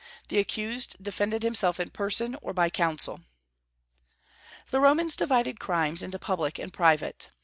The 0.29 0.39
accused 0.39 0.95
defended 0.99 1.43
himself 1.43 1.79
in 1.79 1.91
person 1.91 2.35
or 2.41 2.53
by 2.53 2.71
counsel. 2.71 3.19
The 4.71 4.79
Romans 4.81 5.15
divided 5.15 5.59
crimes 5.59 6.01
into 6.01 6.17
public 6.17 6.57
and 6.57 6.73
private. 6.73 7.29